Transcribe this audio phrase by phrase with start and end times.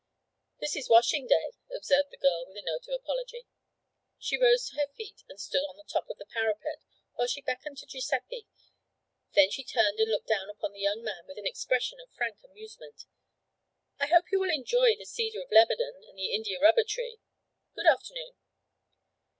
[0.59, 3.45] 'This is washing day,' observed the girl with a note of apology.
[4.17, 6.81] She rose to her feet and stood on the top of the parapet
[7.13, 8.47] while she beckoned to Giuseppe,
[9.35, 12.37] then she turned and looked down upon the young man with an expression of frank
[12.43, 13.03] amusement.
[13.99, 17.19] 'I hope you will enjoy the cedar of Lebanon and the india rubber tree.
[17.75, 18.33] Good afternoon.'